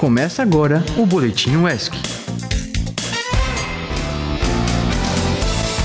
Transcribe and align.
Começa 0.00 0.40
agora 0.40 0.82
o 0.96 1.04
Boletim 1.04 1.56
UESC. 1.56 1.94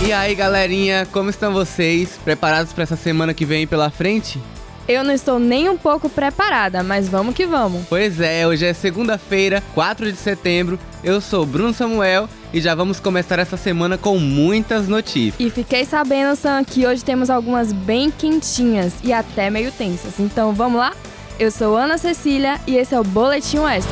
E 0.07 0.13
aí, 0.13 0.33
galerinha, 0.33 1.05
como 1.11 1.29
estão 1.29 1.51
vocês? 1.51 2.17
Preparados 2.23 2.71
para 2.71 2.83
essa 2.83 2.95
semana 2.95 3.33
que 3.33 3.43
vem 3.43 3.67
pela 3.67 3.89
frente? 3.89 4.41
Eu 4.87 5.03
não 5.03 5.13
estou 5.13 5.37
nem 5.37 5.67
um 5.67 5.75
pouco 5.75 6.09
preparada, 6.09 6.81
mas 6.81 7.09
vamos 7.09 7.35
que 7.35 7.45
vamos. 7.45 7.83
Pois 7.89 8.21
é, 8.21 8.47
hoje 8.47 8.65
é 8.65 8.73
segunda-feira, 8.73 9.61
4 9.73 10.09
de 10.09 10.17
setembro. 10.17 10.79
Eu 11.03 11.19
sou 11.19 11.45
Bruno 11.45 11.73
Samuel 11.73 12.29
e 12.53 12.61
já 12.61 12.73
vamos 12.73 13.01
começar 13.01 13.37
essa 13.37 13.57
semana 13.57 13.97
com 13.97 14.17
muitas 14.17 14.87
notícias. 14.87 15.35
E 15.37 15.49
fiquei 15.49 15.83
sabendo, 15.83 16.37
Sam, 16.37 16.63
que 16.63 16.87
hoje 16.87 17.03
temos 17.03 17.29
algumas 17.29 17.73
bem 17.73 18.09
quentinhas 18.09 18.93
e 19.03 19.11
até 19.11 19.49
meio 19.49 19.73
tensas. 19.73 20.21
Então 20.21 20.53
vamos 20.53 20.79
lá? 20.79 20.93
Eu 21.37 21.51
sou 21.51 21.75
Ana 21.75 21.97
Cecília 21.97 22.61
e 22.65 22.77
esse 22.77 22.95
é 22.95 22.99
o 22.99 23.03
Boletim 23.03 23.57
Oeste. 23.57 23.91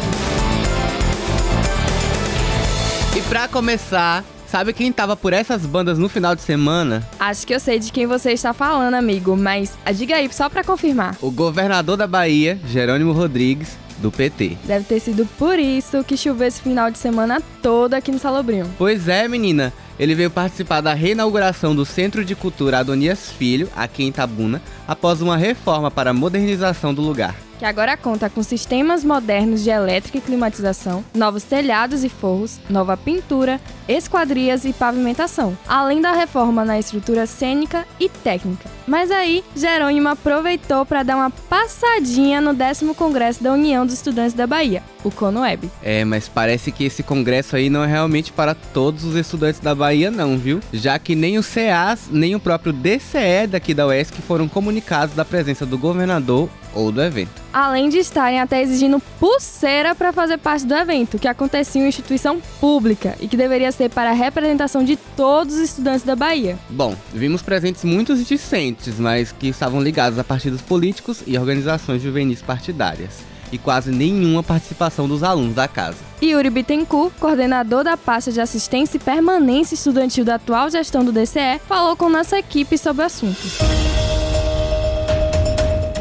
E 3.18 3.22
para 3.24 3.48
começar, 3.48 4.24
Sabe 4.54 4.72
quem 4.72 4.92
tava 4.92 5.18
por 5.18 5.34
essas 5.34 5.66
bandas 5.66 5.98
no 5.98 6.08
final 6.08 6.36
de 6.36 6.44
semana? 6.44 7.02
Acho 7.20 7.48
que 7.48 7.56
eu 7.56 7.60
sei 7.60 7.80
de 7.80 7.92
quem 7.92 8.06
você 8.06 8.34
está 8.34 8.54
falando, 8.54 8.94
amigo, 8.94 9.36
mas 9.36 9.76
diga 9.96 10.16
aí 10.16 10.32
só 10.32 10.48
para 10.48 10.64
confirmar. 10.64 11.18
O 11.24 11.32
governador 11.32 11.98
da 11.98 12.06
Bahia, 12.06 12.60
Jerônimo 12.68 13.14
Rodrigues, 13.14 13.76
do 14.04 14.12
PT. 14.12 14.58
Deve 14.66 14.86
ter 14.86 15.00
sido 15.00 15.26
por 15.38 15.58
isso 15.58 16.04
que 16.04 16.18
choveu 16.18 16.48
esse 16.48 16.62
final 16.62 16.92
de 16.92 16.98
semana 17.00 17.42
todo 17.62 17.94
aqui 17.94 18.12
no 18.12 18.20
Salobrinho. 18.20 18.70
Pois 18.78 19.08
é, 19.08 19.28
menina. 19.28 19.74
Ele 19.98 20.16
veio 20.16 20.30
participar 20.30 20.82
da 20.82 20.94
reinauguração 20.94 21.76
do 21.76 21.86
Centro 21.86 22.26
de 22.26 22.36
Cultura 22.36 22.80
Adonias 22.80 23.32
Filho, 23.32 23.70
aqui 23.76 24.04
em 24.04 24.08
Itabuna, 24.08 24.62
após 24.88 25.22
uma 25.22 25.38
reforma 25.38 25.90
para 25.90 26.10
a 26.10 26.14
modernização 26.14 26.94
do 26.94 27.02
lugar 27.02 27.36
que 27.64 27.68
agora 27.68 27.96
conta 27.96 28.30
com 28.30 28.44
sistemas 28.44 29.06
modernos 29.06 29.64
de 29.64 29.70
elétrica 29.70 30.18
e 30.18 30.22
climatização, 30.22 31.02
novos 31.16 31.44
telhados 31.44 32.04
e 32.04 32.10
forros, 32.10 32.60
nova 32.70 32.98
pintura, 32.98 33.58
esquadrias 33.88 34.66
e 34.66 34.74
pavimentação, 34.74 35.58
além 35.66 36.02
da 36.02 36.12
reforma 36.12 36.66
na 36.66 36.78
estrutura 36.78 37.26
cênica 37.26 37.86
e 37.98 38.10
técnica. 38.10 38.70
Mas 38.86 39.10
aí, 39.12 39.46
Jerônimo 39.56 40.10
aproveitou 40.10 40.86
para 40.86 41.04
dar 41.04 41.16
uma 41.16 41.30
passadinha 41.30 42.42
no 42.42 42.54
décimo 42.54 42.94
Congresso 42.94 43.42
da 43.42 43.54
União 43.54 43.86
dos 43.86 43.96
Estudantes 43.96 44.34
da 44.34 44.46
Bahia, 44.46 44.84
o 45.02 45.10
CONUEB. 45.10 45.72
É, 45.82 46.04
mas 46.04 46.28
parece 46.28 46.70
que 46.70 46.84
esse 46.84 47.02
congresso 47.02 47.56
aí 47.56 47.70
não 47.70 47.86
é 47.86 47.88
realmente 47.88 48.34
para 48.34 48.54
todos 48.54 49.06
os 49.06 49.16
estudantes 49.16 49.62
da 49.62 49.74
Bahia 49.74 50.12
não, 50.12 50.38
viu? 50.38 50.60
Já 50.74 51.00
que 51.00 51.16
nem 51.16 51.38
o 51.38 51.44
CEAS, 51.44 52.10
nem 52.12 52.36
o 52.36 52.42
próprio 52.42 52.74
DCE 52.74 53.48
daqui 53.50 53.74
da 53.74 53.88
UESC 53.88 54.22
foram 54.22 54.50
comunicados 54.50 55.16
da 55.16 55.24
presença 55.24 55.66
do 55.66 55.78
governador 55.78 56.50
ou 56.76 56.92
do 56.92 57.02
evento. 57.02 57.42
Além 57.52 57.90
de 57.90 57.98
estarem 57.98 58.40
até 58.40 58.62
exigindo 58.62 59.00
pulseira 59.20 59.94
para 59.94 60.12
fazer 60.12 60.38
parte 60.38 60.66
do 60.66 60.74
evento, 60.74 61.20
que 61.20 61.28
acontecia 61.28 61.80
em 61.80 61.86
uma 61.86 61.90
instituição 61.90 62.42
pública 62.60 63.16
e 63.20 63.28
que 63.28 63.38
deveria 63.38 63.72
ser 63.72 63.90
para 63.90 64.12
a 64.12 64.14
representação 64.14 64.84
de 64.84 64.96
todos 65.16 65.56
os 65.56 65.62
estudantes 65.62 66.04
da 66.04 66.16
Bahia. 66.16 66.58
Bom, 66.70 66.96
vimos 67.14 67.42
presentes 67.42 67.84
muitos 67.84 68.26
discentes, 68.26 69.00
mas 69.00 69.32
que 69.32 69.48
estavam 69.48 69.82
ligados 69.82 70.18
a 70.18 70.24
partidos 70.24 70.62
políticos 70.62 71.24
e 71.28 71.38
organizações 71.38 72.02
juvenis 72.02 72.42
partidárias 72.42 73.34
e 73.54 73.58
quase 73.58 73.92
nenhuma 73.92 74.42
participação 74.42 75.08
dos 75.08 75.22
alunos 75.22 75.54
da 75.54 75.68
casa. 75.68 75.98
Yuri 76.22 76.50
Bittencourt, 76.50 77.14
coordenador 77.20 77.84
da 77.84 77.96
pasta 77.96 78.32
de 78.32 78.42
assistência 78.42 78.98
e 78.98 79.00
permanência 79.00 79.76
estudantil 79.76 80.26
da 80.26 80.36
atual 80.36 80.70
gestão 80.70 81.06
do 81.06 81.12
DCE, 81.12 81.62
falou 81.68 81.96
com 81.96 82.10
nossa 82.10 82.40
equipe 82.40 82.78
sobre 82.78 83.04
o 83.04 83.06
assunto. 83.06 84.03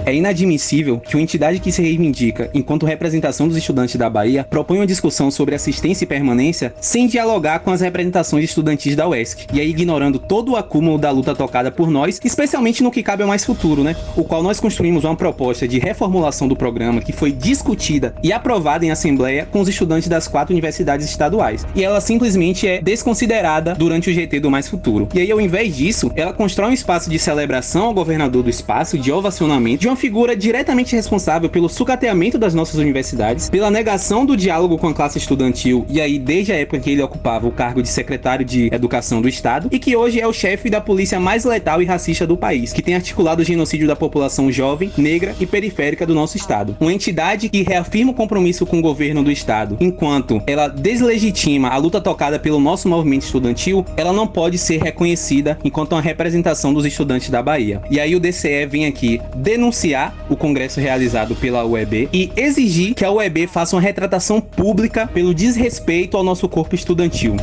É 0.04 0.12
inadmissível 0.12 0.98
que 0.98 1.14
uma 1.16 1.22
entidade 1.22 1.60
que 1.60 1.70
se 1.70 1.80
reivindica 1.80 2.50
enquanto 2.52 2.84
representação 2.84 3.46
dos 3.46 3.56
estudantes 3.56 3.94
da 3.94 4.10
Bahia 4.10 4.44
proponha 4.50 4.80
uma 4.80 4.86
discussão 4.86 5.30
sobre 5.30 5.54
assistência 5.54 6.04
e 6.04 6.08
permanência 6.08 6.74
sem 6.80 7.06
dialogar 7.06 7.60
com 7.60 7.70
as 7.70 7.80
representações 7.80 8.44
estudantis 8.44 8.96
da 8.96 9.08
UESC, 9.08 9.46
e 9.52 9.60
aí 9.60 9.70
ignorando 9.70 10.18
todo 10.18 10.52
o 10.52 10.56
acúmulo 10.56 10.98
da 10.98 11.10
luta 11.10 11.36
tocada 11.36 11.70
por 11.70 11.88
nós, 11.88 12.20
especialmente 12.24 12.82
no 12.82 12.90
que 12.90 13.02
cabe 13.02 13.22
ao 13.22 13.28
mais 13.28 13.44
futuro, 13.44 13.84
né? 13.84 13.94
O 14.16 14.24
qual 14.24 14.42
nós 14.42 14.58
construímos 14.58 15.04
uma 15.04 15.14
proposta 15.14 15.68
de 15.68 15.78
reformulação 15.78 16.48
do 16.48 16.56
programa 16.56 17.00
que 17.00 17.12
foi 17.12 17.30
discutida 17.30 18.12
e 18.22 18.32
aprovada 18.32 18.84
em 18.84 18.90
assembleia 18.90 19.46
com 19.50 19.60
os 19.60 19.68
estudantes 19.68 20.08
das 20.08 20.26
quatro 20.26 20.52
universidades 20.52 21.06
estaduais. 21.06 21.64
E 21.76 21.84
ela 21.84 22.00
simplesmente 22.00 22.66
é 22.66 22.80
desconsiderada 22.80 23.74
durante 23.76 24.10
o 24.10 24.12
GT 24.12 24.40
do 24.40 24.50
mais 24.50 24.68
futuro. 24.68 25.08
E 25.14 25.20
aí, 25.20 25.30
ao 25.30 25.40
invés 25.40 25.76
disso, 25.76 26.10
ela 26.16 26.32
constrói 26.32 26.70
um 26.70 26.74
espaço 26.74 27.08
de 27.08 27.18
celebração 27.18 27.84
ao 27.84 27.94
governador 27.94 28.42
do 28.42 28.50
espaço, 28.50 28.98
de 28.98 29.12
ovacionamento, 29.12 29.82
de 29.82 29.88
uma 29.88 29.96
figura 30.02 30.34
diretamente 30.34 30.96
responsável 30.96 31.48
pelo 31.48 31.68
sucateamento 31.68 32.36
das 32.36 32.54
nossas 32.54 32.74
universidades, 32.74 33.48
pela 33.48 33.70
negação 33.70 34.26
do 34.26 34.36
diálogo 34.36 34.76
com 34.76 34.88
a 34.88 34.92
classe 34.92 35.16
estudantil, 35.16 35.86
e 35.88 36.00
aí 36.00 36.18
desde 36.18 36.50
a 36.50 36.56
época 36.56 36.80
que 36.80 36.90
ele 36.90 37.00
ocupava 37.00 37.46
o 37.46 37.52
cargo 37.52 37.80
de 37.80 37.88
secretário 37.88 38.44
de 38.44 38.66
Educação 38.74 39.22
do 39.22 39.28
Estado, 39.28 39.68
e 39.70 39.78
que 39.78 39.94
hoje 39.94 40.20
é 40.20 40.26
o 40.26 40.32
chefe 40.32 40.68
da 40.68 40.80
polícia 40.80 41.20
mais 41.20 41.44
letal 41.44 41.80
e 41.80 41.84
racista 41.84 42.26
do 42.26 42.36
país, 42.36 42.72
que 42.72 42.82
tem 42.82 42.96
articulado 42.96 43.42
o 43.42 43.44
genocídio 43.44 43.86
da 43.86 43.94
população 43.94 44.50
jovem, 44.50 44.90
negra 44.96 45.36
e 45.38 45.46
periférica 45.46 46.04
do 46.04 46.16
nosso 46.16 46.36
estado. 46.36 46.76
Uma 46.80 46.92
entidade 46.92 47.48
que 47.48 47.62
reafirma 47.62 48.10
o 48.10 48.14
compromisso 48.14 48.66
com 48.66 48.80
o 48.80 48.82
governo 48.82 49.22
do 49.22 49.30
estado, 49.30 49.76
enquanto 49.78 50.42
ela 50.48 50.66
deslegitima 50.66 51.68
a 51.68 51.76
luta 51.76 52.00
tocada 52.00 52.40
pelo 52.40 52.58
nosso 52.58 52.88
movimento 52.88 53.22
estudantil, 53.22 53.86
ela 53.96 54.12
não 54.12 54.26
pode 54.26 54.58
ser 54.58 54.82
reconhecida 54.82 55.56
enquanto 55.62 55.92
uma 55.92 56.00
representação 56.00 56.74
dos 56.74 56.84
estudantes 56.84 57.30
da 57.30 57.40
Bahia. 57.40 57.80
E 57.88 58.00
aí 58.00 58.16
o 58.16 58.20
DCE 58.20 58.66
vem 58.66 58.86
aqui 58.86 59.20
denunciar 59.36 59.81
denunciar 59.82 60.14
o 60.28 60.36
congresso 60.36 60.80
realizado 60.80 61.34
pela 61.34 61.64
UEB 61.64 62.08
e 62.12 62.30
exigir 62.36 62.94
que 62.94 63.04
a 63.04 63.10
UEB 63.10 63.46
faça 63.46 63.74
uma 63.74 63.82
retratação 63.82 64.40
pública 64.40 65.06
pelo 65.06 65.34
desrespeito 65.34 66.16
ao 66.16 66.22
nosso 66.22 66.48
corpo 66.48 66.74
estudantil. 66.74 67.36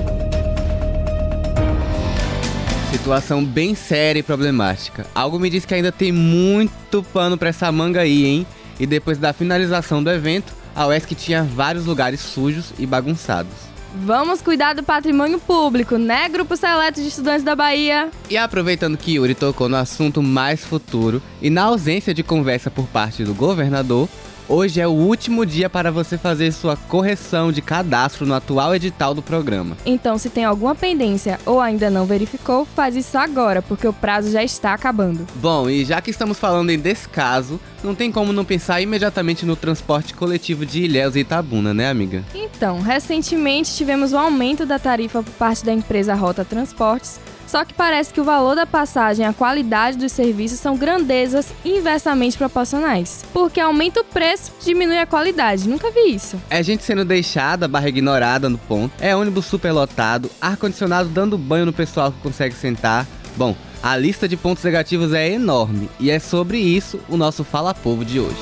Situação 2.91 3.43
bem 3.43 3.75
séria 3.75 4.19
e 4.19 4.23
problemática. 4.23 5.05
Algo 5.13 5.39
me 5.39 5.49
diz 5.49 5.65
que 5.65 5.73
ainda 5.73 5.91
tem 5.91 6.11
muito 6.11 7.03
pano 7.13 7.37
para 7.37 7.49
essa 7.49 7.71
manga 7.71 8.01
aí, 8.01 8.25
hein? 8.25 8.47
E 8.79 8.85
depois 8.85 9.17
da 9.17 9.33
finalização 9.33 10.01
do 10.01 10.09
evento, 10.09 10.53
a 10.75 10.87
UESC 10.87 11.13
tinha 11.13 11.43
vários 11.43 11.85
lugares 11.85 12.19
sujos 12.19 12.73
e 12.79 12.85
bagunçados. 12.85 13.68
Vamos 13.95 14.39
cuidar 14.41 14.73
do 14.73 14.83
patrimônio 14.83 15.39
público, 15.39 15.97
né, 15.97 16.29
Grupo 16.29 16.55
Seleto 16.55 17.01
de 17.01 17.07
Estudantes 17.07 17.43
da 17.43 17.55
Bahia? 17.55 18.09
E 18.29 18.37
aproveitando 18.37 18.97
que 18.97 19.13
Yuri 19.13 19.33
tocou 19.33 19.67
no 19.67 19.77
assunto 19.77 20.21
mais 20.21 20.63
futuro 20.63 21.21
e 21.41 21.49
na 21.49 21.63
ausência 21.63 22.13
de 22.13 22.21
conversa 22.21 22.69
por 22.69 22.85
parte 22.85 23.23
do 23.23 23.33
governador, 23.33 24.07
Hoje 24.51 24.81
é 24.81 24.87
o 24.87 24.91
último 24.91 25.45
dia 25.45 25.69
para 25.69 25.91
você 25.91 26.17
fazer 26.17 26.51
sua 26.51 26.75
correção 26.75 27.51
de 27.51 27.61
cadastro 27.61 28.25
no 28.25 28.33
atual 28.33 28.73
edital 28.73 29.13
do 29.13 29.21
programa. 29.21 29.77
Então, 29.85 30.17
se 30.17 30.27
tem 30.27 30.43
alguma 30.43 30.73
pendência 30.73 31.39
ou 31.45 31.61
ainda 31.61 31.91
não 31.91 32.07
verificou, 32.07 32.65
faz 32.65 32.95
isso 32.95 33.15
agora, 33.15 33.61
porque 33.61 33.87
o 33.87 33.93
prazo 33.93 34.31
já 34.31 34.43
está 34.43 34.73
acabando. 34.73 35.27
Bom, 35.35 35.69
e 35.69 35.85
já 35.85 36.01
que 36.01 36.09
estamos 36.09 36.39
falando 36.39 36.71
em 36.71 36.79
descaso, 36.79 37.59
não 37.83 37.93
tem 37.93 38.11
como 38.11 38.33
não 38.33 38.43
pensar 38.43 38.81
imediatamente 38.81 39.45
no 39.45 39.55
transporte 39.55 40.15
coletivo 40.15 40.65
de 40.65 40.81
Ilhéus 40.81 41.15
e 41.15 41.19
Itabuna, 41.19 41.71
né, 41.71 41.87
amiga? 41.87 42.23
Então, 42.33 42.81
recentemente 42.81 43.78
tivemos 43.79 44.11
o 44.11 44.17
um 44.17 44.19
aumento 44.19 44.65
da 44.65 44.77
tarifa 44.77 45.23
por 45.23 45.33
parte 45.35 45.63
da 45.63 45.71
empresa 45.71 46.13
Rota 46.13 46.43
Transportes, 46.43 47.17
só 47.47 47.63
que 47.63 47.73
parece 47.73 48.13
que 48.13 48.19
o 48.19 48.25
valor 48.25 48.53
da 48.53 48.65
passagem 48.65 49.25
e 49.25 49.27
a 49.27 49.31
qualidade 49.31 49.97
dos 49.97 50.11
serviços 50.11 50.59
são 50.59 50.75
grandezas 50.75 51.53
inversamente 51.63 52.37
proporcionais. 52.37 53.23
Porque 53.31 53.57
aumenta 53.57 54.01
o 54.01 54.03
preço, 54.03 54.51
diminui 54.63 54.97
a 54.97 55.05
qualidade. 55.05 55.67
Nunca 55.67 55.89
vi 55.91 56.13
isso. 56.13 56.37
É 56.49 56.61
gente 56.61 56.83
sendo 56.83 57.05
deixada, 57.05 57.69
barra 57.69 57.87
ignorada 57.87 58.49
no 58.49 58.57
ponto. 58.57 58.91
É 58.99 59.15
ônibus 59.15 59.45
superlotado, 59.45 60.29
ar-condicionado 60.41 61.07
dando 61.07 61.37
banho 61.37 61.65
no 61.65 61.73
pessoal 61.73 62.11
que 62.11 62.19
consegue 62.19 62.55
sentar. 62.55 63.07
Bom, 63.37 63.55
a 63.81 63.95
lista 63.95 64.27
de 64.27 64.35
pontos 64.35 64.63
negativos 64.65 65.13
é 65.13 65.31
enorme 65.31 65.89
e 66.01 66.11
é 66.11 66.19
sobre 66.19 66.57
isso 66.57 66.99
o 67.07 67.15
nosso 67.15 67.45
Fala 67.45 67.73
Povo 67.73 68.03
de 68.03 68.19
hoje. 68.19 68.41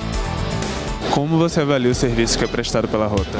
Como 1.11 1.37
você 1.37 1.61
avalia 1.61 1.91
o 1.91 1.95
serviço 1.95 2.39
que 2.39 2.43
é 2.43 2.47
prestado 2.47 2.87
pela 2.87 3.05
rota? 3.05 3.37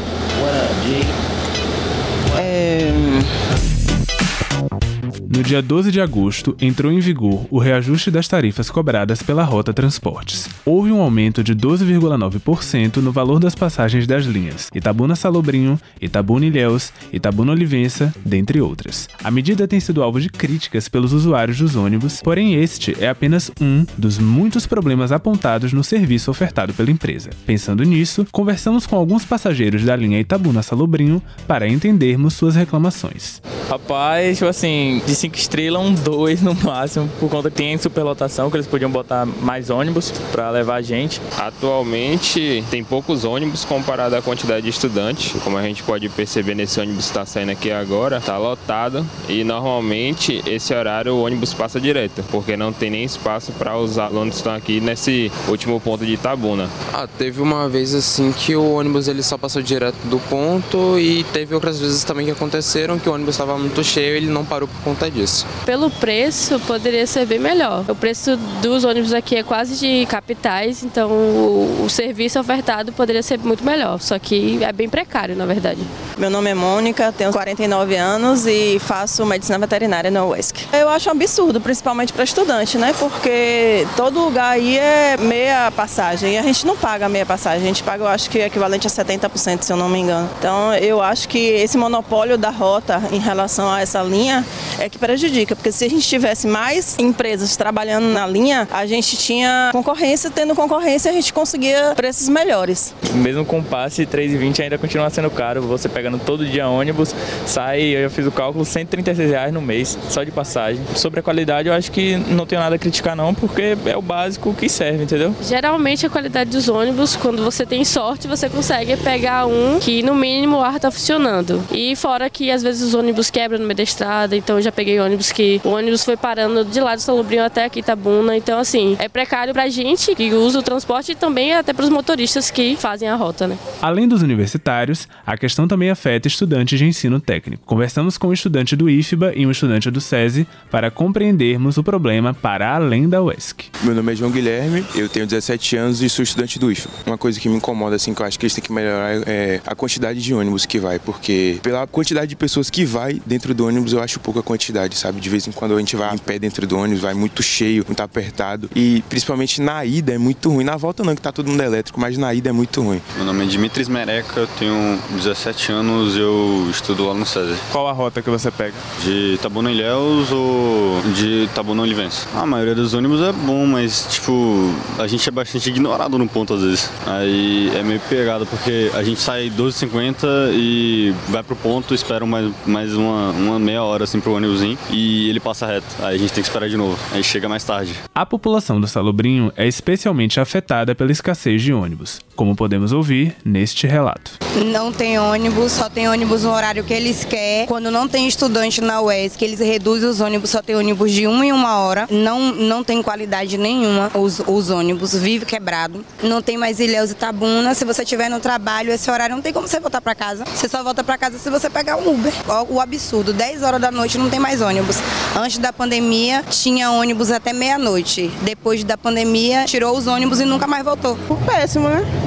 No 5.29 5.43
dia 5.43 5.61
12 5.61 5.91
de 5.91 5.99
agosto, 5.99 6.55
entrou 6.61 6.89
em 6.89 6.99
vigor 6.99 7.45
o 7.51 7.59
reajuste 7.59 8.09
das 8.09 8.29
tarifas 8.29 8.69
cobradas 8.69 9.21
pela 9.21 9.43
Rota 9.43 9.73
Transportes. 9.73 10.47
Houve 10.65 10.91
um 10.91 11.01
aumento 11.01 11.43
de 11.43 11.53
12,9% 11.53 12.97
no 12.97 13.11
valor 13.11 13.37
das 13.37 13.53
passagens 13.53 14.07
das 14.07 14.25
linhas 14.25 14.69
Itabuna 14.73 15.15
Salobrinho, 15.15 15.77
Itabuna 16.01 16.45
Ilhéus, 16.45 16.93
Itabuna 17.11 17.51
Olivença, 17.51 18.13
dentre 18.25 18.61
outras. 18.61 19.09
A 19.21 19.29
medida 19.29 19.67
tem 19.67 19.81
sido 19.81 20.01
alvo 20.01 20.21
de 20.21 20.29
críticas 20.29 20.87
pelos 20.87 21.11
usuários 21.11 21.57
dos 21.57 21.75
ônibus, 21.75 22.21
porém 22.21 22.55
este 22.55 22.95
é 23.03 23.09
apenas 23.09 23.51
um 23.59 23.85
dos 23.97 24.17
muitos 24.17 24.65
problemas 24.65 25.11
apontados 25.11 25.73
no 25.73 25.83
serviço 25.83 26.31
ofertado 26.31 26.73
pela 26.73 26.91
empresa. 26.91 27.31
Pensando 27.45 27.83
nisso, 27.83 28.25
conversamos 28.31 28.85
com 28.85 28.95
alguns 28.95 29.25
passageiros 29.25 29.83
da 29.83 29.95
linha 29.95 30.21
Itabuna 30.21 30.63
Salobrinho 30.63 31.21
para 31.45 31.67
entendermos 31.67 32.33
suas 32.33 32.55
reclamações. 32.55 33.41
Rapaz, 33.69 34.37
tipo 34.37 34.49
assim, 34.49 35.01
de 35.05 35.16
cinco 35.17 35.35
estrelas, 35.35 35.81
um 35.81 35.93
dois 35.93 36.41
no 36.41 36.53
máximo, 36.55 37.09
por 37.19 37.29
conta 37.29 37.49
que 37.49 37.57
tem 37.57 37.77
superlotação, 37.77 38.49
que 38.49 38.57
eles 38.57 38.67
podiam 38.67 38.89
botar 38.89 39.25
mais 39.25 39.69
ônibus 39.69 40.11
para 40.31 40.49
levar 40.49 40.75
a 40.75 40.81
gente. 40.81 41.21
Atualmente 41.37 42.63
tem 42.69 42.83
poucos 42.83 43.23
ônibus 43.23 43.65
comparado 43.65 44.15
à 44.15 44.21
quantidade 44.21 44.61
de 44.61 44.69
estudantes. 44.69 45.35
Como 45.43 45.57
a 45.57 45.63
gente 45.63 45.83
pode 45.83 46.07
perceber 46.09 46.55
nesse 46.55 46.79
ônibus 46.79 47.05
que 47.05 47.11
está 47.11 47.25
saindo 47.25 47.51
aqui 47.51 47.71
agora, 47.71 48.17
está 48.17 48.37
lotado 48.37 49.05
e 49.27 49.43
normalmente 49.43 50.41
esse 50.45 50.73
horário 50.73 51.15
o 51.15 51.23
ônibus 51.23 51.53
passa 51.53 51.79
direto, 51.79 52.23
porque 52.29 52.55
não 52.55 52.71
tem 52.71 52.89
nem 52.89 53.03
espaço 53.03 53.51
para 53.53 53.77
os 53.77 53.97
alunos 53.97 54.35
que 54.35 54.39
estão 54.39 54.55
aqui 54.55 54.79
nesse 54.79 55.31
último 55.47 55.79
ponto 55.79 56.05
de 56.05 56.13
Itabuna. 56.13 56.69
Ah, 56.93 57.07
teve 57.17 57.41
uma 57.41 57.67
vez 57.67 57.93
assim 57.95 58.31
que 58.31 58.55
o 58.55 58.73
ônibus 58.73 59.07
ele 59.07 59.23
só 59.23 59.37
passou 59.37 59.61
direto 59.61 59.97
do 60.05 60.19
ponto 60.19 60.99
e 60.99 61.23
teve 61.25 61.55
outras 61.55 61.79
vezes 61.79 62.03
também 62.03 62.25
que 62.25 62.31
aconteceram 62.31 62.99
que 62.99 63.09
o 63.09 63.13
ônibus 63.13 63.35
estava 63.35 63.57
muito 63.57 63.83
cheio 63.83 64.13
e 64.13 64.17
ele 64.17 64.27
não 64.27 64.45
parou 64.45 64.67
por 64.67 64.81
conta 64.83 65.06
disso. 65.09 65.45
Pelo 65.65 65.89
preço, 65.89 66.59
poderia 66.61 67.05
ser 67.07 67.25
bem 67.25 67.39
melhor. 67.39 67.85
O 67.87 67.95
preço 67.95 68.37
dos 68.61 68.83
ônibus 68.83 69.13
aqui 69.13 69.35
é 69.35 69.43
quase 69.43 69.75
de 69.75 70.05
capitais, 70.07 70.83
então 70.83 71.09
o, 71.09 71.83
o 71.85 71.89
serviço 71.89 72.39
ofertado 72.39 72.91
poderia 72.91 73.23
ser 73.23 73.39
muito 73.39 73.63
melhor, 73.63 73.99
só 74.01 74.17
que 74.19 74.63
é 74.63 74.71
bem 74.71 74.89
precário, 74.89 75.35
na 75.35 75.45
verdade. 75.45 75.79
Meu 76.17 76.29
nome 76.29 76.49
é 76.49 76.55
Mônica, 76.55 77.11
tenho 77.11 77.31
49 77.31 77.95
anos 77.95 78.47
e 78.47 78.79
faço 78.79 79.23
medicina 79.25 79.59
veterinária 79.59 80.09
na 80.09 80.25
UESC. 80.25 80.65
Eu 80.73 80.89
acho 80.89 81.09
um 81.09 81.11
absurdo, 81.11 81.61
principalmente 81.61 82.11
para 82.11 82.23
estudante, 82.23 82.77
né? 82.77 82.93
Porque 82.97 83.85
todo 83.95 84.19
lugar 84.19 84.53
aí 84.53 84.77
é 84.77 85.15
meia 85.17 85.71
passagem 85.71 86.33
e 86.33 86.37
a 86.37 86.41
gente 86.41 86.65
não 86.65 86.75
paga 86.75 87.07
meia 87.07 87.25
passagem, 87.25 87.63
a 87.63 87.67
gente 87.67 87.83
paga, 87.83 88.03
eu 88.03 88.07
acho 88.07 88.29
que 88.29 88.39
equivalente 88.39 88.87
a 88.87 88.89
70%, 88.89 89.61
se 89.61 89.71
eu 89.71 89.77
não 89.77 89.87
me 89.87 89.99
engano. 89.99 90.27
Então, 90.39 90.73
eu 90.73 91.01
acho 91.01 91.27
que 91.29 91.37
esse 91.37 91.77
monopólio 91.77 92.37
da 92.37 92.49
rota 92.49 93.01
em 93.11 93.19
relação 93.19 93.71
a 93.71 93.81
essa 93.81 94.01
linha 94.01 94.45
é 94.79 94.89
que 94.89 94.96
prejudica, 94.97 95.55
porque 95.55 95.71
se 95.71 95.85
a 95.85 95.89
gente 95.89 96.07
tivesse 96.07 96.47
mais 96.47 96.97
empresas 96.99 97.55
trabalhando 97.55 98.05
na 98.05 98.25
linha, 98.25 98.67
a 98.71 98.85
gente 98.85 99.17
tinha 99.17 99.69
concorrência, 99.71 100.29
tendo 100.29 100.55
concorrência 100.55 101.11
a 101.11 101.13
gente 101.13 101.31
conseguia 101.31 101.93
preços 101.95 102.27
melhores. 102.29 102.93
Mesmo 103.13 103.45
com 103.45 103.63
passe 103.63 104.05
3,20 104.05 104.63
ainda 104.63 104.77
continua 104.77 105.09
sendo 105.09 105.29
caro, 105.29 105.61
você 105.61 105.87
pegando 105.87 106.19
todo 106.19 106.45
dia 106.45 106.67
ônibus, 106.67 107.13
sai, 107.45 107.81
eu 107.81 108.03
já 108.03 108.09
fiz 108.09 108.25
o 108.25 108.31
cálculo, 108.31 108.65
136 108.65 109.29
reais 109.29 109.53
no 109.53 109.61
mês, 109.61 109.97
só 110.09 110.23
de 110.23 110.31
passagem. 110.31 110.81
Sobre 110.95 111.19
a 111.19 111.23
qualidade, 111.23 111.67
eu 111.67 111.73
acho 111.73 111.91
que 111.91 112.15
não 112.15 112.45
tenho 112.45 112.61
nada 112.61 112.75
a 112.75 112.79
criticar 112.79 113.15
não, 113.15 113.33
porque 113.33 113.77
é 113.85 113.97
o 113.97 114.01
básico 114.01 114.53
que 114.53 114.69
serve, 114.69 115.03
entendeu? 115.03 115.35
Geralmente 115.41 116.05
a 116.05 116.09
qualidade 116.09 116.49
dos 116.49 116.69
ônibus, 116.69 117.15
quando 117.15 117.43
você 117.43 117.65
tem 117.65 117.83
sorte, 117.83 118.27
você 118.27 118.49
consegue 118.49 118.95
pegar 118.97 119.45
um 119.45 119.79
que 119.79 120.01
no 120.03 120.15
mínimo 120.15 120.57
o 120.57 120.61
ar 120.61 120.79
tá 120.79 120.89
funcionando. 120.89 121.63
E 121.71 121.95
fora 121.95 122.29
que 122.29 122.49
às 122.51 122.63
vezes 122.63 122.81
os 122.81 122.93
ônibus 122.93 123.29
quebram 123.29 123.59
no 123.59 123.65
meio 123.65 123.75
da 123.75 123.83
estrada, 123.83 124.35
então 124.35 124.57
eu 124.57 124.61
já 124.61 124.71
peguei 124.71 124.86
ônibus 124.99 125.31
que 125.31 125.59
o 125.63 125.69
ônibus 125.69 126.03
foi 126.03 126.15
parando 126.15 126.63
de 126.63 126.79
lá 126.79 126.95
do 126.95 127.01
Salobrinho 127.01 127.43
até 127.43 127.65
aqui 127.65 127.79
Itabuna, 127.79 128.35
então 128.35 128.59
assim, 128.59 128.95
é 128.99 129.09
precário 129.09 129.53
pra 129.53 129.69
gente 129.69 130.15
que 130.15 130.33
usa 130.33 130.59
o 130.59 130.63
transporte 130.63 131.11
e 131.11 131.15
também 131.15 131.53
até 131.53 131.73
para 131.73 131.83
os 131.83 131.89
motoristas 131.89 132.49
que 132.49 132.75
fazem 132.75 133.07
a 133.09 133.15
rota, 133.15 133.47
né? 133.47 133.57
Além 133.81 134.07
dos 134.07 134.21
universitários, 134.21 135.07
a 135.25 135.37
questão 135.37 135.67
também 135.67 135.89
afeta 135.89 136.27
estudantes 136.27 136.79
de 136.79 136.85
ensino 136.85 137.19
técnico. 137.19 137.63
Conversamos 137.65 138.17
com 138.17 138.27
um 138.27 138.33
estudante 138.33 138.75
do 138.75 138.89
IFBA 138.89 139.33
e 139.35 139.45
um 139.45 139.51
estudante 139.51 139.89
do 139.91 139.99
SESI 139.99 140.47
para 140.71 140.89
compreendermos 140.89 141.77
o 141.77 141.83
problema 141.83 142.33
para 142.33 142.75
além 142.75 143.09
da 143.09 143.21
UESC. 143.21 143.65
Meu 143.83 143.95
nome 143.95 144.13
é 144.13 144.15
João 144.15 144.31
Guilherme, 144.31 144.85
eu 144.95 145.09
tenho 145.09 145.25
17 145.25 145.75
anos 145.75 146.01
e 146.01 146.09
sou 146.09 146.23
estudante 146.23 146.59
do 146.59 146.71
IFBA. 146.71 146.93
Uma 147.05 147.17
coisa 147.17 147.39
que 147.39 147.49
me 147.49 147.55
incomoda, 147.55 147.95
assim, 147.95 148.13
que 148.13 148.21
eu 148.21 148.25
acho 148.25 148.39
que 148.39 148.45
eles 148.45 148.53
têm 148.53 148.63
que 148.63 148.71
melhorar 148.71 149.23
é 149.27 149.61
a 149.65 149.75
quantidade 149.75 150.21
de 150.21 150.33
ônibus 150.33 150.65
que 150.65 150.79
vai, 150.79 150.99
porque 150.99 151.59
pela 151.61 151.85
quantidade 151.87 152.27
de 152.27 152.35
pessoas 152.35 152.69
que 152.69 152.85
vai 152.85 153.21
dentro 153.25 153.53
do 153.53 153.67
ônibus, 153.67 153.93
eu 153.93 154.01
acho 154.01 154.19
pouca 154.19 154.41
quantidade, 154.41 154.76
sabe? 154.95 155.19
De 155.19 155.29
vez 155.29 155.47
em 155.47 155.51
quando 155.51 155.75
a 155.75 155.79
gente 155.79 155.95
vai 155.95 156.13
em 156.13 156.17
pé 156.17 156.39
dentro 156.39 156.65
do 156.67 156.77
ônibus, 156.77 157.01
vai 157.01 157.13
muito 157.13 157.41
cheio, 157.41 157.83
muito 157.85 158.01
apertado. 158.01 158.69
E 158.75 159.03
principalmente 159.09 159.61
na 159.61 159.83
ida 159.85 160.13
é 160.13 160.17
muito 160.17 160.49
ruim. 160.49 160.63
Na 160.63 160.77
volta 160.77 161.03
não, 161.03 161.15
que 161.15 161.21
tá 161.21 161.31
todo 161.31 161.49
mundo 161.49 161.61
elétrico, 161.61 161.99
mas 161.99 162.17
na 162.17 162.33
ida 162.33 162.49
é 162.49 162.51
muito 162.51 162.81
ruim. 162.81 163.01
Meu 163.15 163.25
nome 163.25 163.43
é 163.43 163.47
Dimitris 163.47 163.87
Mereca, 163.87 164.39
eu 164.39 164.47
tenho 164.59 164.99
17 165.11 165.71
anos 165.71 166.15
e 166.15 166.19
eu 166.19 166.67
estudo 166.69 167.07
lá 167.07 167.13
no 167.13 167.25
César. 167.25 167.55
Qual 167.71 167.87
a 167.87 167.91
rota 167.91 168.21
que 168.21 168.29
você 168.29 168.51
pega? 168.51 168.73
De 169.03 169.33
Itabuna 169.35 169.71
Ilhéus 169.71 170.31
ou 170.31 171.01
de 171.15 171.43
Itabuna 171.43 171.81
Olivense? 171.81 172.27
A 172.35 172.45
maioria 172.45 172.75
dos 172.75 172.93
ônibus 172.93 173.21
é 173.21 173.31
bom, 173.31 173.65
mas 173.65 174.07
tipo, 174.09 174.73
a 174.97 175.07
gente 175.07 175.27
é 175.27 175.31
bastante 175.31 175.69
ignorado 175.69 176.17
no 176.17 176.27
ponto 176.27 176.53
às 176.53 176.61
vezes. 176.61 176.89
Aí 177.05 177.71
é 177.75 177.83
meio 177.83 177.99
pegado 178.01 178.45
porque 178.45 178.91
a 178.93 179.03
gente 179.03 179.19
sai 179.19 179.49
12h50 179.49 180.51
e 180.53 181.13
vai 181.29 181.43
pro 181.43 181.55
ponto, 181.55 181.93
espera 181.93 182.25
mais, 182.25 182.51
mais 182.65 182.93
uma, 182.93 183.31
uma 183.31 183.59
meia 183.59 183.83
hora 183.83 184.03
assim 184.03 184.19
pro 184.19 184.33
ônibus 184.33 184.61
ir, 184.71 184.77
e 184.91 185.29
ele 185.29 185.39
passa 185.39 185.65
reto. 185.65 185.85
Aí 185.99 186.15
a 186.15 186.17
gente 186.17 186.33
tem 186.33 186.43
que 186.43 186.49
esperar 186.49 186.69
de 186.69 186.77
novo. 186.77 186.97
Aí 187.11 187.23
chega 187.23 187.47
mais 187.47 187.63
tarde. 187.63 187.93
A 188.13 188.25
população 188.25 188.79
do 188.79 188.87
Salobrinho 188.87 189.51
é 189.55 189.67
especialmente 189.67 190.39
afetada 190.39 190.93
pela 190.95 191.11
escassez 191.11 191.61
de 191.61 191.73
ônibus, 191.73 192.19
como 192.37 192.55
podemos 192.55 192.93
ouvir 192.93 193.35
neste 193.43 193.87
relato. 193.87 194.37
Não 194.65 194.91
tem 194.91 195.19
ônibus, 195.19 195.73
só 195.73 195.89
tem 195.89 196.07
ônibus 196.07 196.43
no 196.43 196.51
horário 196.51 196.83
que 196.83 196.93
eles 196.93 197.25
querem. 197.25 197.67
Quando 197.67 197.91
não 197.91 198.07
tem 198.07 198.27
estudante 198.27 198.79
na 198.79 199.01
UESC, 199.01 199.43
eles 199.43 199.59
reduzem 199.59 200.07
os 200.07 200.21
ônibus, 200.21 200.51
só 200.51 200.61
tem 200.61 200.75
ônibus 200.75 201.11
de 201.11 201.27
uma 201.27 201.45
em 201.45 201.51
uma 201.51 201.79
hora. 201.79 202.07
Não, 202.09 202.53
não 202.53 202.83
tem 202.83 203.01
qualidade 203.01 203.57
nenhuma 203.57 204.11
os, 204.13 204.39
os 204.39 204.69
ônibus, 204.69 205.13
vive 205.15 205.45
quebrado. 205.45 206.05
Não 206.23 206.41
tem 206.41 206.57
mais 206.57 206.79
Ilhéus 206.79 207.11
e 207.11 207.15
Tabuna. 207.15 207.73
Se 207.73 207.83
você 207.83 208.03
estiver 208.03 208.29
no 208.29 208.39
trabalho, 208.39 208.91
esse 208.91 209.09
horário 209.09 209.35
não 209.35 209.41
tem 209.41 209.51
como 209.51 209.67
você 209.67 209.79
voltar 209.79 210.01
para 210.01 210.15
casa. 210.15 210.45
Você 210.45 210.69
só 210.69 210.83
volta 210.83 211.03
para 211.03 211.17
casa 211.17 211.37
se 211.37 211.49
você 211.49 211.69
pegar 211.69 211.97
um 211.97 212.13
Uber. 212.13 212.33
O, 212.69 212.75
o 212.75 212.81
absurdo, 212.81 213.33
10 213.33 213.63
horas 213.63 213.81
da 213.81 213.91
noite 213.91 214.17
não 214.17 214.29
tem 214.29 214.39
mais 214.39 214.61
ônibus. 214.61 214.97
Antes 215.35 215.57
da 215.57 215.73
pandemia, 215.73 216.43
tinha 216.49 216.91
ônibus 216.91 217.31
até 217.31 217.51
meia-noite. 217.51 218.31
Depois 218.43 218.83
da 218.83 218.97
pandemia, 218.97 219.65
tirou 219.65 219.97
os 219.97 220.07
ônibus 220.07 220.39
e 220.39 220.45
nunca 220.45 220.67
mais 220.67 220.83
voltou. 220.83 221.17
Péssimo, 221.45 221.89
né? 221.89 222.26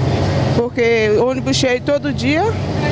Porque 0.60 1.16
ônibus 1.18 1.56
cheio 1.56 1.80
todo 1.80 2.12
dia, 2.12 2.42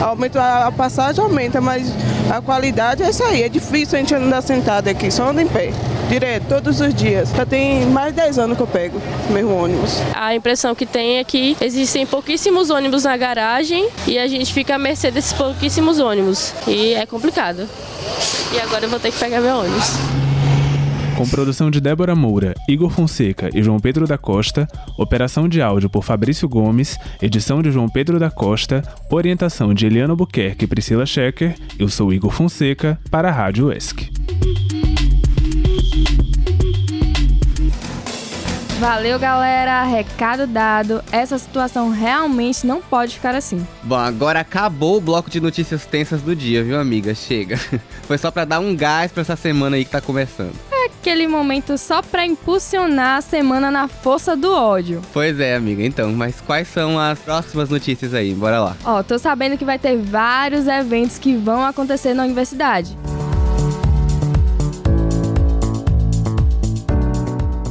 aumenta 0.01 0.67
a 0.67 0.73
passagem, 0.73 1.23
aumenta, 1.23 1.61
mas 1.61 1.93
a 2.31 2.41
qualidade 2.41 3.03
é 3.03 3.11
isso 3.11 3.23
aí. 3.23 3.43
É 3.43 3.49
difícil 3.51 3.99
a 3.99 4.01
gente 4.01 4.15
andar 4.15 4.41
sentado 4.41 4.89
aqui, 4.89 5.11
só 5.11 5.29
anda 5.29 5.43
em 5.43 5.47
pé. 5.47 5.71
Direto, 6.09 6.47
todos 6.49 6.81
os 6.81 6.95
dias. 6.95 7.29
Já 7.37 7.45
tem 7.45 7.85
mais 7.85 8.15
de 8.15 8.23
10 8.23 8.39
anos 8.39 8.57
que 8.57 8.63
eu 8.63 8.67
pego 8.67 8.99
mesmo 9.29 9.55
ônibus. 9.55 10.01
A 10.15 10.35
impressão 10.35 10.75
que 10.75 10.87
tem 10.87 11.19
é 11.19 11.25
que 11.25 11.59
existem 11.61 12.07
pouquíssimos 12.07 12.71
ônibus 12.71 13.05
na 13.05 13.15
garagem 13.19 13.87
e 14.07 14.19
a 14.19 14.27
gente 14.27 14.51
fica 14.51 14.77
à 14.77 14.79
mercê 14.79 15.11
desses 15.11 15.35
pouquíssimos 15.35 16.01
ônibus. 16.01 16.55
E 16.67 16.95
é 16.95 17.05
complicado. 17.05 17.69
E 18.51 18.61
agora 18.61 18.87
eu 18.87 18.89
vou 18.89 18.99
ter 18.99 19.13
que 19.13 19.19
pegar 19.19 19.43
meu 19.43 19.59
ônibus. 19.59 20.18
Com 21.19 21.29
produção 21.29 21.69
de 21.69 21.81
Débora 21.81 22.15
Moura, 22.15 22.55
Igor 22.69 22.91
Fonseca 22.91 23.51
e 23.53 23.61
João 23.61 23.81
Pedro 23.81 24.07
da 24.07 24.17
Costa, 24.17 24.69
operação 24.97 25.49
de 25.49 25.61
áudio 25.61 25.91
por 25.91 26.05
Fabrício 26.05 26.49
Gomes, 26.49 26.97
edição 27.21 27.61
de 27.61 27.73
João 27.73 27.89
Pedro 27.89 28.21
da 28.21 28.31
Costa, 28.31 28.85
orientação 29.11 29.75
de 29.75 29.85
Eliana 29.85 30.15
Buquerque 30.15 30.65
e 30.65 30.69
Priscila 30.69 31.05
Schecker, 31.05 31.57
eu 31.77 31.89
sou 31.89 32.13
Igor 32.13 32.31
Fonseca, 32.31 33.01
para 33.11 33.31
a 33.31 33.33
Rádio 33.33 33.73
ESC. 33.73 34.09
Valeu, 38.79 39.19
galera. 39.19 39.83
Recado 39.83 40.47
dado. 40.47 41.03
Essa 41.11 41.37
situação 41.37 41.91
realmente 41.91 42.65
não 42.65 42.81
pode 42.81 43.15
ficar 43.15 43.35
assim. 43.35 43.67
Bom, 43.83 43.97
agora 43.97 44.39
acabou 44.39 44.99
o 44.99 45.01
bloco 45.01 45.29
de 45.29 45.41
notícias 45.41 45.85
tensas 45.85 46.23
do 46.23 46.37
dia, 46.37 46.63
viu, 46.63 46.79
amiga? 46.79 47.13
Chega. 47.13 47.59
Foi 48.07 48.17
só 48.17 48.31
pra 48.31 48.45
dar 48.45 48.61
um 48.61 48.77
gás 48.77 49.11
pra 49.11 49.23
essa 49.23 49.35
semana 49.35 49.75
aí 49.75 49.85
que 49.85 49.91
tá 49.91 50.01
começando. 50.01 50.68
Aquele 51.01 51.29
momento 51.29 51.79
só 51.79 52.03
pra 52.03 52.27
impulsionar 52.27 53.19
a 53.19 53.21
semana 53.21 53.71
na 53.71 53.87
força 53.87 54.37
do 54.37 54.53
ódio. 54.53 55.01
Pois 55.13 55.39
é, 55.39 55.55
amiga. 55.55 55.85
Então, 55.85 56.13
mas 56.13 56.41
quais 56.41 56.67
são 56.69 56.99
as 56.99 57.19
próximas 57.21 57.71
notícias 57.71 58.13
aí? 58.13 58.35
Bora 58.35 58.61
lá. 58.61 58.77
Ó, 58.85 59.03
tô 59.03 59.17
sabendo 59.19 59.57
que 59.57 59.65
vai 59.65 59.79
ter 59.79 59.97
vários 59.97 60.67
eventos 60.67 61.17
que 61.19 61.37
vão 61.37 61.65
acontecer 61.65 62.15
na 62.15 62.25
universidade. 62.25 62.99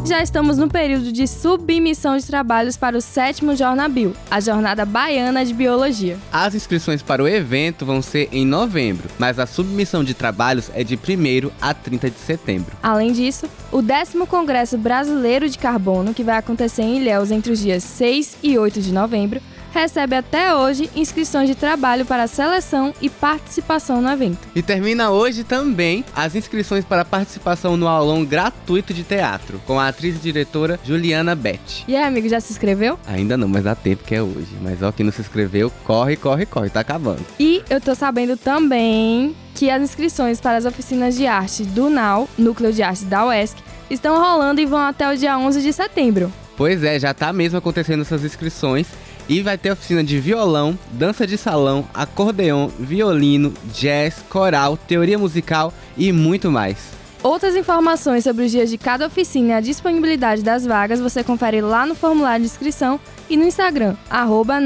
Já 0.07 0.23
estamos 0.23 0.57
no 0.57 0.69
período 0.69 1.11
de 1.11 1.27
submissão 1.27 2.15
de 2.15 2.25
trabalhos 2.25 2.77
para 2.77 2.97
o 2.97 3.01
sétimo 3.01 3.53
Jornabil, 3.57 4.13
a 4.31 4.39
Jornada 4.39 4.85
Baiana 4.85 5.43
de 5.43 5.53
Biologia. 5.53 6.17
As 6.31 6.55
inscrições 6.55 7.03
para 7.03 7.21
o 7.21 7.27
evento 7.27 7.85
vão 7.85 8.01
ser 8.01 8.29
em 8.31 8.45
novembro, 8.45 9.09
mas 9.19 9.37
a 9.37 9.45
submissão 9.45 10.05
de 10.05 10.13
trabalhos 10.13 10.71
é 10.73 10.81
de 10.81 10.95
1 10.95 11.51
a 11.59 11.73
30 11.73 12.09
de 12.09 12.19
setembro. 12.19 12.77
Além 12.81 13.11
disso, 13.11 13.49
o 13.69 13.81
décimo 13.81 14.25
Congresso 14.25 14.77
Brasileiro 14.77 15.49
de 15.49 15.57
Carbono, 15.57 16.13
que 16.13 16.23
vai 16.23 16.37
acontecer 16.37 16.83
em 16.83 17.01
Ilhéus 17.01 17.29
entre 17.29 17.51
os 17.51 17.59
dias 17.59 17.83
6 17.83 18.37
e 18.41 18.57
8 18.57 18.79
de 18.79 18.93
novembro, 18.93 19.41
recebe 19.77 20.15
até 20.15 20.55
hoje 20.55 20.89
inscrições 20.95 21.47
de 21.47 21.53
trabalho 21.53 22.03
para 22.03 22.25
seleção 22.25 22.93
e 22.99 23.11
participação 23.11 24.01
no 24.01 24.09
evento. 24.09 24.39
E 24.55 24.63
termina 24.63 25.11
hoje 25.11 25.43
também 25.43 26.03
as 26.15 26.33
inscrições 26.33 26.83
para 26.83 27.05
participação 27.05 27.77
no 27.77 27.87
aulão 27.87 28.25
gratuito 28.25 28.91
de 28.91 29.03
teatro, 29.03 29.61
com 29.67 29.79
a 29.79 29.89
atriz 29.89 30.15
e 30.15 30.19
diretora 30.19 30.79
Juliana 30.83 31.35
Beth. 31.35 31.85
E 31.87 31.95
aí, 31.95 32.03
amigo, 32.03 32.27
já 32.27 32.39
se 32.39 32.51
inscreveu? 32.51 32.97
Ainda 33.05 33.37
não, 33.37 33.47
mas 33.47 33.63
dá 33.63 33.75
tempo 33.75 34.03
que 34.03 34.15
é 34.15 34.21
hoje. 34.21 34.47
Mas 34.61 34.81
ó, 34.81 34.91
quem 34.91 35.05
não 35.05 35.13
se 35.13 35.21
inscreveu, 35.21 35.71
corre, 35.83 36.15
corre, 36.15 36.47
corre, 36.47 36.71
tá 36.71 36.79
acabando. 36.79 37.23
E 37.39 37.63
eu 37.69 37.79
tô 37.79 37.93
sabendo 37.93 38.35
também 38.35 39.35
que 39.53 39.69
as 39.69 39.81
inscrições 39.83 40.41
para 40.41 40.57
as 40.57 40.65
oficinas 40.65 41.15
de 41.15 41.27
arte 41.27 41.63
do 41.63 41.87
NAU, 41.87 42.27
Núcleo 42.35 42.73
de 42.73 42.81
Artes 42.81 43.03
da 43.03 43.27
UESC, 43.27 43.57
estão 43.91 44.19
rolando 44.19 44.59
e 44.59 44.65
vão 44.65 44.79
até 44.79 45.07
o 45.11 45.15
dia 45.15 45.37
11 45.37 45.61
de 45.61 45.71
setembro. 45.71 46.33
Pois 46.57 46.83
é, 46.83 46.99
já 46.99 47.13
tá 47.13 47.31
mesmo 47.31 47.59
acontecendo 47.59 48.01
essas 48.01 48.23
inscrições. 48.23 48.87
E 49.29 49.41
vai 49.41 49.57
ter 49.57 49.71
oficina 49.71 50.03
de 50.03 50.19
violão, 50.19 50.77
dança 50.91 51.27
de 51.27 51.37
salão, 51.37 51.85
acordeon, 51.93 52.69
violino, 52.79 53.53
jazz, 53.73 54.23
coral, 54.29 54.77
teoria 54.77 55.17
musical 55.17 55.73
e 55.97 56.11
muito 56.11 56.49
mais. 56.49 56.95
Outras 57.21 57.55
informações 57.55 58.23
sobre 58.23 58.45
os 58.45 58.51
dias 58.51 58.69
de 58.69 58.77
cada 58.77 59.07
oficina 59.07 59.49
e 59.49 59.53
a 59.53 59.59
disponibilidade 59.59 60.43
das 60.43 60.65
vagas 60.65 60.99
você 60.99 61.23
confere 61.23 61.61
lá 61.61 61.85
no 61.85 61.95
formulário 61.95 62.45
de 62.45 62.49
inscrição 62.49 62.99
e 63.29 63.35
no 63.35 63.43
Instagram, 63.43 63.95
arroba. 64.09 64.59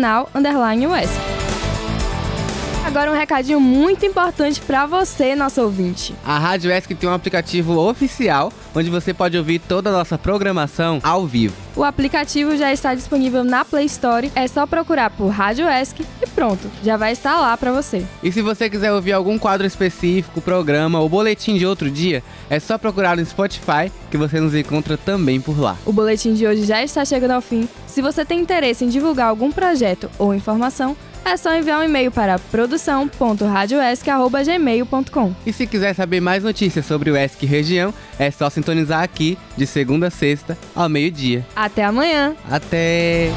Agora 2.92 3.10
um 3.10 3.16
recadinho 3.16 3.58
muito 3.58 4.06
importante 4.06 4.60
para 4.60 4.86
você, 4.86 5.34
nosso 5.34 5.62
ouvinte. 5.62 6.14
A 6.26 6.38
Rádio 6.38 6.70
ESC 6.70 6.94
tem 6.94 7.10
um 7.10 7.14
aplicativo 7.14 7.80
oficial 7.80 8.52
onde 8.76 8.90
você 8.90 9.14
pode 9.14 9.38
ouvir 9.38 9.60
toda 9.60 9.90
a 9.90 9.94
nossa 9.94 10.18
programação 10.18 11.00
ao 11.02 11.26
vivo. 11.26 11.56
O 11.74 11.86
aplicativo 11.86 12.58
já 12.58 12.74
está 12.74 12.94
disponível 12.94 13.46
na 13.46 13.64
Play 13.64 13.86
Store, 13.86 14.30
é 14.36 14.46
só 14.46 14.68
procurar 14.68 15.10
por 15.10 15.30
Rádio 15.30 15.70
ESC 15.70 16.06
e 16.22 16.28
pronto, 16.28 16.70
já 16.84 16.98
vai 16.98 17.14
estar 17.14 17.40
lá 17.40 17.56
para 17.56 17.72
você. 17.72 18.04
E 18.22 18.30
se 18.30 18.42
você 18.42 18.70
quiser 18.70 18.92
ouvir 18.92 19.14
algum 19.14 19.40
quadro 19.40 19.66
específico, 19.66 20.42
programa 20.42 21.00
ou 21.00 21.08
boletim 21.08 21.58
de 21.58 21.66
outro 21.66 21.90
dia, 21.90 22.22
é 22.50 22.60
só 22.60 22.78
procurar 22.78 23.16
no 23.16 23.26
Spotify 23.26 23.90
que 24.10 24.18
você 24.18 24.38
nos 24.42 24.54
encontra 24.54 24.98
também 24.98 25.40
por 25.40 25.58
lá. 25.58 25.78
O 25.86 25.94
boletim 25.94 26.34
de 26.34 26.46
hoje 26.46 26.66
já 26.66 26.84
está 26.84 27.06
chegando 27.06 27.32
ao 27.32 27.42
fim. 27.42 27.70
Se 27.88 28.02
você 28.02 28.26
tem 28.26 28.42
interesse 28.42 28.84
em 28.84 28.90
divulgar 28.90 29.30
algum 29.30 29.50
projeto 29.50 30.12
ou 30.20 30.34
informação, 30.34 30.98
é 31.25 31.36
só 31.38 31.56
enviar 31.56 31.80
um 31.80 31.84
e-mail 31.84 32.12
para 32.12 32.38
produção.radioesc.gmail.com. 32.40 35.36
E 35.46 35.54
se 35.54 35.68
quiser 35.68 35.94
saber 35.94 36.20
mais 36.20 36.44
notícias 36.44 36.84
sobre 36.86 37.12
o 37.12 37.18
ESC 37.18 37.46
região, 37.46 37.94
é 38.18 38.32
só 38.32 38.50
sintonizar 38.50 39.04
aqui 39.04 39.38
de 39.56 39.68
segunda 39.68 40.08
a 40.08 40.12
sexta 40.12 40.58
ao 40.75 40.90
meio-dia. 40.90 41.46
Até 41.56 41.86
amanhã! 41.86 42.36
Até! 42.50 43.30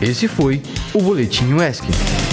Esse 0.00 0.26
foi 0.28 0.62
o 0.92 1.00
Boletim 1.00 1.56
ESC. 1.56 2.25